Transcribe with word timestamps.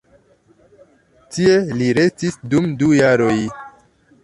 Tie 1.35 1.59
li 1.81 1.91
restis 1.99 2.41
dum 2.55 2.73
du 2.83 2.91
jaroj. 3.03 3.39